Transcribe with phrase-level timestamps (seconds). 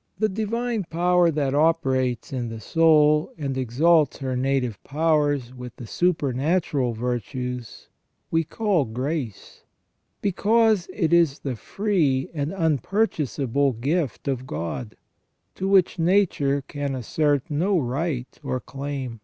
[0.00, 5.74] * The divine power that operates in the soul, and exalts her native powers with
[5.76, 7.88] the supernatural virtues,
[8.30, 9.64] we call grace,
[10.20, 14.96] because it is the free and unpurchasable gift of God,
[15.54, 19.20] to which nature can assert no right or claim.